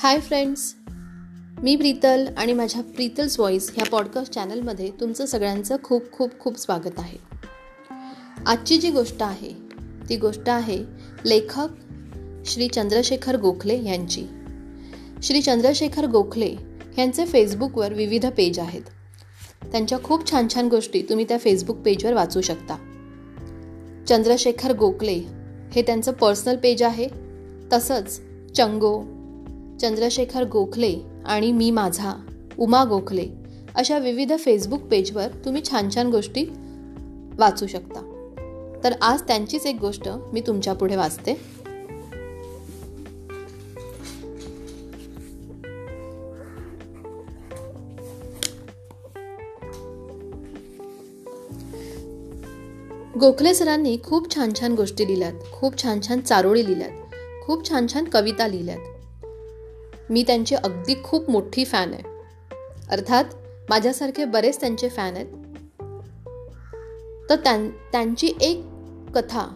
[0.00, 0.74] Hi friends
[1.62, 6.98] मी प्रीतल आणि माझ्या प्रीतल्स voice ह्या पॉडकास्ट चॅनलमध्ये तुमचं सगळ्यांचं खूप खूप खूप स्वागत
[6.98, 7.18] आहे.
[8.46, 9.52] आजची जी गोष्ट आहे
[10.08, 10.84] ती गोष्ट आहे
[11.24, 11.68] लेखक
[12.46, 14.24] श्री चंद्रशेखर गोखले यांची.
[15.22, 16.54] श्री चंद्रशेखर गोखले
[16.98, 18.82] यांचे फेसबुकवर विविध पेज आहेत.
[19.72, 22.76] त्यांच्या खूप छान छान गोष्टी तुम्ही त्या फेसबुक पेजवर वाचू शकता.
[24.08, 25.22] चंद्रशेखर गोखले
[25.72, 27.08] हे त्यांचं पर्सनल पेज आहे.
[27.72, 28.20] तसंच
[28.56, 29.17] चंगो
[29.80, 30.94] चंद्रशेखर गोखले
[31.26, 32.12] आणि मी माझा
[32.58, 33.26] उमा गोखले
[33.74, 36.44] अशा विविध फेसबुक पेजवर तुम्ही छान छान गोष्टी
[37.38, 38.00] वाचू शकता.
[38.84, 41.34] तर आज त्यांचीच एक गोष्ट मी तुमच्यापुढे वाचते.
[53.20, 58.04] गोखले सरांनी खूप छान छान गोष्टी लिहिल्यात खूप छान छान चारोळी लिहिल्यात खूप छान छान
[58.04, 58.97] कविता लिहिल्यात.
[60.10, 62.02] मी त्यांची अगदी खूप मोठी फॅन आहे.
[62.90, 63.24] अर्थात
[63.68, 65.26] माझ्यासारखे बरेच त्यांचे फॅन आहेत.
[67.30, 68.62] तर त्यां त्यांची एक
[69.14, 69.48] कथा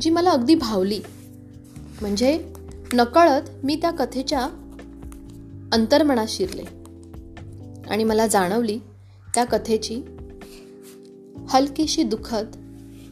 [0.00, 1.00] जी मला अगदी भावली
[2.00, 2.52] म्हणजे
[2.92, 4.40] नकळत मी त्या कथेच्या
[5.72, 6.62] अंतर्मनात शिरले.
[7.90, 8.78] आणि मला जाणवली
[9.34, 10.02] त्या कथेची
[11.48, 12.46] हलकीशी दुखद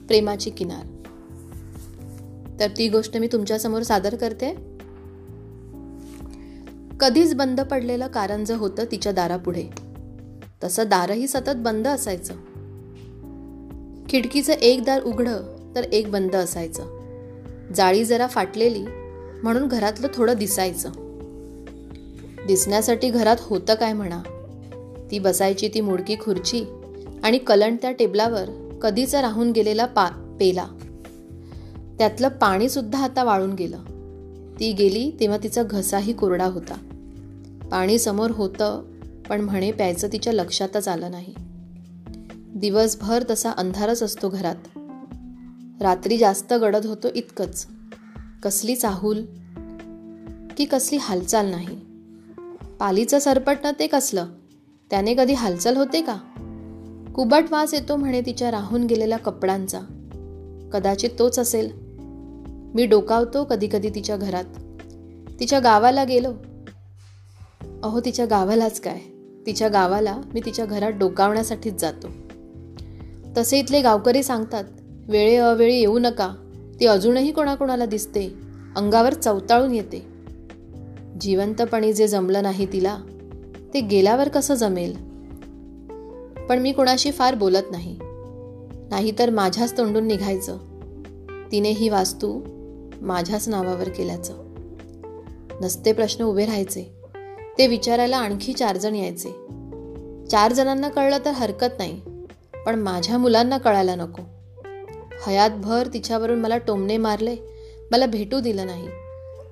[0.08, 0.84] प्रेमाची किनार.
[2.60, 4.71] तर ती गोष्ट मी तुमच्यासमोर सादर करते.
[7.02, 9.64] कधीच बंद पडलेलं कारंज होतं तिच्या दारापुढे.
[10.64, 12.34] तसं दारही सतत बंद असायचं.
[14.08, 15.42] खिडकीचं एक दार उघडं
[15.74, 16.84] तर एक बंद असायचं.
[17.76, 18.84] जाळी जरा फाटलेली
[19.42, 20.90] म्हणून घरातलं थोडं दिसायचं.
[22.46, 24.22] दिसण्यासाठी घरात होतं काय म्हणा.
[25.10, 26.64] ती बसायची ती मुडकी खुर्ची
[27.24, 30.66] आणि कलंट त्या टेबलावर कधीच राहून गेलेला पा पेला.
[31.98, 33.78] त्यातलं पाणीसुद्धा आता वाळून गेलं.
[34.60, 36.74] ती गेली तेव्हा तिचा घसाही कोरडा होता.
[37.72, 38.82] पाणी समोर होतं
[39.28, 41.34] पण म्हणे प्यायचं तिच्या लक्षातच आलं नाही.
[42.54, 44.78] दिवसभर तसा अंधारच असतो घरात.
[45.82, 47.66] रात्री जास्त गडद होतो इतकंच.
[48.42, 49.24] कसली चाहूल?
[50.56, 51.76] की कसली हालचाल नाही?
[52.78, 54.26] पालीचं सरपटणं ते कसलं?
[54.90, 56.16] त्याने कधी हालचाल होते का?
[57.14, 59.80] कुबट वास येतो म्हणे तिच्या राहून गेलेल्या कपड्यांचा
[60.72, 61.70] कदाचित तोच असेल.
[62.74, 64.44] मी डोकावतो कधी कधी तिच्या घरात.
[65.40, 66.32] तिच्या गावाला गेलो.
[67.82, 68.98] अहो तिच्या गावालाच काय?
[69.46, 72.08] तिच्या गावाला मी तिच्या घरात डोकावण्यासाठीच जातो.
[73.36, 74.64] तसे इथले गावकरी सांगतात
[75.08, 76.34] वेळे अवेळी येऊ नका.
[76.80, 78.34] ती अजूनही कोणाकोणाला दिसते.
[78.76, 80.06] अंगावर चवताळून येते.
[81.20, 82.98] जिवंतपणी जे जमलं नाही तिला
[83.74, 84.92] ते गेल्यावर कसं जमेल?
[86.48, 87.98] पण मी कोणाशी फार बोलत नाही.
[88.90, 90.58] नाहीतर माझ्याच तोंडून निघायचं.
[91.52, 92.40] तिने ही वास्तू
[93.00, 94.34] माझ्याच नावावर केल्याचं.
[95.60, 97.01] नसते प्रश्न उभे राहायचे.
[97.58, 99.30] ते विचारायला आणखी चार जण यायचे.
[100.30, 102.00] चार जणांना कळलं तर हरकत नाही
[102.66, 104.22] पण माझ्या मुलांना कळायला नको.
[105.26, 107.36] हयातभर तिच्यावरून मला टोमणे मारले
[107.90, 108.88] मला भेटू दिलं नाही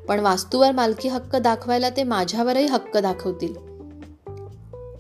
[0.09, 3.55] पण वास्तूवर मालकी हक्क दाखवायला ते माझ्यावरही हक्क दाखवतील.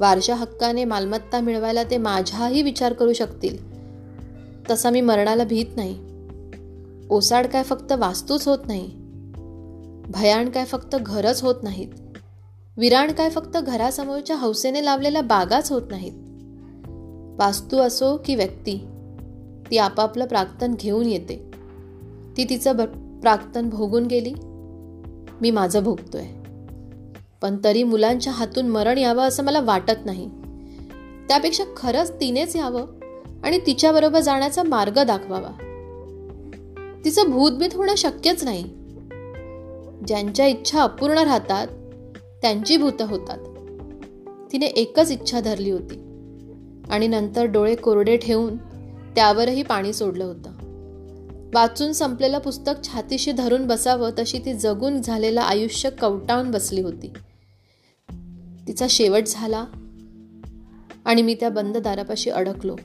[0.00, 3.71] वारशा हक्काने मालमत्ता मिळवायला ते माझ्याही विचार करू शकतील.
[4.71, 5.99] तसा मी मरणाला भीत नाही.
[7.10, 8.91] ओसाड काय फक्त वास्तूच होत नाही.
[10.09, 11.89] भयाण काय फक्त घरच होत नाहीत.
[12.80, 16.12] विराण काय फक्त घरासमोरच्या हौसेने लावलेल्या बागाच होत नाहीत.
[17.41, 18.86] वास्तू असो की व्यक्ती
[19.70, 21.50] ती आपापलं प्राक्तन घेऊन येते.
[22.36, 22.72] ती तिचं
[23.20, 24.34] प्राक्तन भोगून गेली.
[25.41, 26.24] मी माझं भोगतोय.
[27.42, 30.30] पण तरी मुलांच्या हातून मरण यावं असं मला वाटत नाही.
[31.28, 32.86] त्यापेक्षा खरंच तिनेच यावं
[33.44, 35.50] आणि तिच्याबरोबर जाण्याचा मार्ग दाखवावा.
[37.04, 38.64] तिचं भूतभीत होणं शक्यच नाही.
[40.06, 41.66] ज्यांच्या इच्छा अपूर्ण राहतात
[42.43, 43.39] त्यांची भूतं होतात.
[44.53, 45.95] तिने एकच इच्छा धरली होती.
[46.91, 48.56] आणि नंतर डोळे कोरडे ठेवून
[49.15, 50.51] त्यावरही पाणी सोडलं होतं.
[51.55, 57.13] वाचून संपलेलं पुस्तक छातीशी धरून बसावं तशी ती जगून झालेलं आयुष्य कवटाळून बसली होती.
[58.69, 59.65] तिचा शेवट झाला
[61.04, 62.77] आणि मी त्या बंद दारापाशी अडकलो.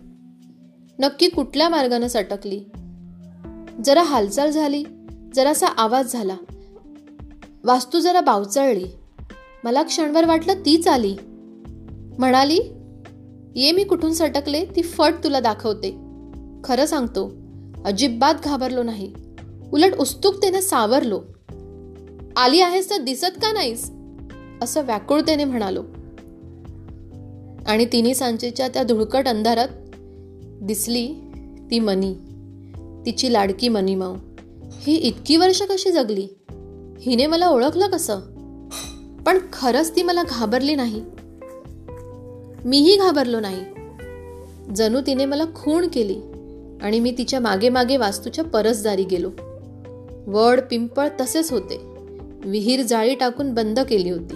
[1.00, 2.64] नक्की कुठल्या मार्गानं सटकली?
[3.86, 4.84] जरा हालचाल झाली
[5.36, 6.38] जरासा आवाज झाला.
[7.64, 8.88] वास्तू जरा बावचळली.
[9.66, 11.16] मला क्षणभर वाटलं तीच आली.
[12.20, 12.60] म्हणाली
[13.56, 15.98] ये मी कुठून सटकले ती फट तुला दाखवते.
[16.64, 17.32] खरं सांगतो
[17.86, 19.14] अजिबात घाबरलो नाही.
[19.74, 21.22] उलट उत्सुकतेने सावरलो.
[22.38, 23.92] आली आहेस तर दिसत का नाहीस?
[24.62, 25.84] असं व्याकुळतेने म्हणालो.
[27.68, 29.68] आणि तिन्ही सांजेच्या त्या धुळकट अंधारात
[30.62, 31.08] दिसली
[31.72, 32.14] ती मनी
[33.06, 34.16] तिची लाडकी मनीमाऊ.
[34.82, 36.28] ही इतकी वर्ष कशी जगली?
[37.02, 38.20] हिने मला ओळखलं कसं?
[39.26, 41.04] पण खरंच ती मला घाबरली नाही.
[42.66, 43.66] मीही घाबरलो नाही.
[44.76, 46.22] जणू तिने मला खूण केली
[46.82, 49.32] आणि मी तिच्यामागे मागे वास्तूच्या परसदारी गेलो.
[50.28, 51.82] वड पिंपळ तसेच होते.
[52.46, 54.36] विहीर जाळी टाकून बंद केली होती.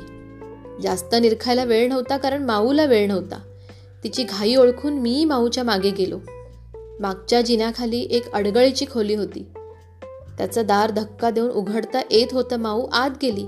[0.83, 3.39] जास्त निरखायला वेळ नव्हता कारण माऊला वेळ नव्हता.
[4.03, 6.19] तिची घाई ओळखून मीही माऊच्या मागे गेलो.
[6.99, 9.45] मागच्या जिन्याखाली एक अडगळीची खोली होती.
[10.39, 13.45] त्याचं दार धक्का देऊन उघडता येत होतं माऊ आत गेली.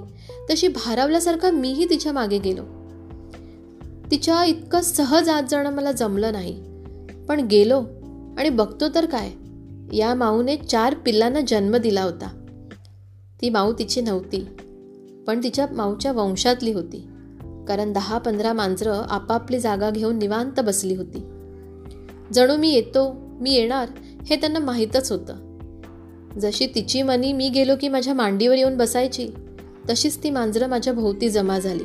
[0.49, 2.61] तशी भारावल्यासारखा मीही तिच्यामागे गेलो.
[4.11, 6.63] तिच्या इतकं सहज आत जाणं मला जमलं नाही.
[7.25, 7.79] पण गेलो
[8.37, 9.31] आणि बघतो तर काय
[9.97, 12.45] या माऊने चार पिल्लांना जन्म दिला होता.
[13.41, 14.47] ती माऊ तिची नव्हती
[15.27, 17.07] पण तिच्या माऊच्या वंशातली होती.
[17.67, 21.19] कारण दहा पंधरा मांजरं आपापली जागा घेऊन निवांत बसली होती.
[22.33, 23.89] जणू मी येतो मी येणार
[24.25, 25.50] हे त्यांना माहीतच होतं.
[26.39, 29.27] जशी तिची मनी मी गेलो की माझ्या मांडीवर येऊन बसायची
[29.89, 31.83] तशीच ती मांजरं माझ्या भोवती जमा झाली.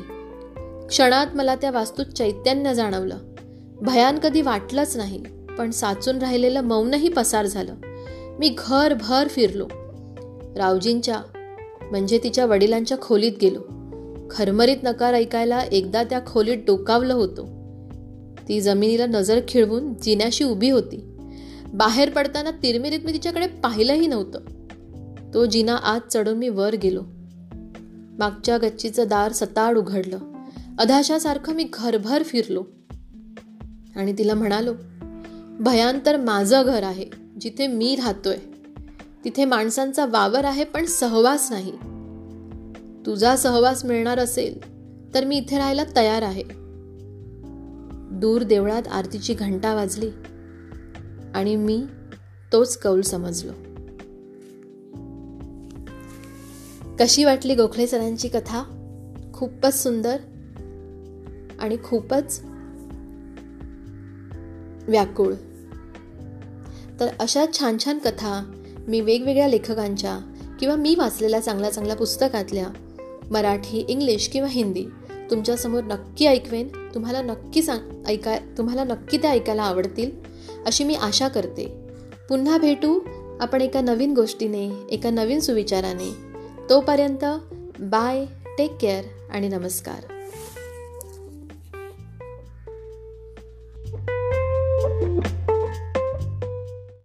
[0.87, 3.17] क्षणात मला त्या वास्तूत चैतन्य जाणवलं.
[3.81, 5.23] भयान कधी वाटलंच नाही
[5.57, 7.75] पण साचून राहिलेलं मौनही पसार झालं.
[8.39, 9.67] मी घरभर फिरलो.
[10.57, 11.21] रावजींच्या
[11.91, 13.59] म्हणजे तिच्या वडिलांच्या खोलीत गेलो.
[14.29, 17.45] खरमरीत नकार ऐकायला एकदा त्या खोलीत डोकावलं होतं.
[18.47, 21.06] ती जमिनीला नजर खिळवून जिन्याशी उभी होती.
[21.73, 24.39] बाहेर पडताना तिरमिरीत मी तिच्याकडे पाहिलंही नव्हतं.
[25.33, 27.01] तो जिना आत चढून मी वर गेलो.
[28.19, 30.19] मागच्या गच्चीचं दार सताड उघडलं.
[30.79, 32.63] अधाशासारखं मी घरभर फिरलो.
[33.95, 34.73] आणि तिला म्हणालो
[35.59, 37.05] भयांतर माझं घर आहे
[37.41, 38.37] जिथे मी राहतोय.
[39.25, 41.71] तिथे माणसांचा वावर आहे पण सहवास नाही.
[43.05, 44.77] तुझा सहवास मिळणार असेल
[45.13, 46.43] तर मी इथे राहायला तयार आहे.
[48.11, 50.09] दूर देवळात आरतीची घंटा वाजली.
[51.35, 51.83] आणि मी
[52.53, 53.51] तोच कौल समजलो.
[56.99, 58.63] कशी वाटली गोखले सरांची कथा?
[59.33, 60.17] खूपच सुंदर
[61.59, 62.41] आणि खूपच
[64.87, 65.33] व्याकुळ.
[66.99, 68.51] तर अशा छान छान कथा
[68.87, 70.19] मी वेगवेगळ्या लेखकांच्या
[70.59, 72.67] किंवा मी वाचलेल्या चांगल्या चांगल्या पुस्तकातल्या
[73.31, 74.85] मराठी इंग्लिश किंवा हिंदी
[75.29, 76.67] तुमच्यासमोर नक्की ऐकवेन.
[76.93, 80.11] तुम्हाला नक्की सांग ऐकाय तुम्हाला नक्की त्या ऐकायला आवडतील.
[80.67, 81.65] अशी मी आशा करते.
[82.29, 82.99] पुन्हा भेटू
[83.39, 86.13] आपण एका नवीन गोष्टीने एका नवीन सुविचाराने.
[86.69, 87.25] तोपर्यंत
[87.79, 88.25] बाय
[88.57, 90.16] टेक केअर आणि नमस्कार.